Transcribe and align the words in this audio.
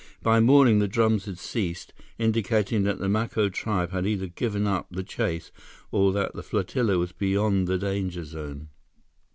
By 0.23 0.39
morning, 0.39 0.79
the 0.79 0.87
drums 0.87 1.25
had 1.25 1.37
ceased, 1.37 1.93
indicating 2.17 2.81
that 2.85 2.97
the 2.97 3.07
Maco 3.07 3.49
tribe 3.49 3.91
had 3.91 4.07
either 4.07 4.25
given 4.25 4.65
up 4.65 4.87
the 4.89 5.03
chase 5.03 5.51
or 5.91 6.11
that 6.13 6.33
the 6.33 6.41
flotilla 6.41 6.97
was 6.97 7.11
beyond 7.11 7.67
the 7.67 7.77
danger 7.77 8.23
zone. 8.25 8.69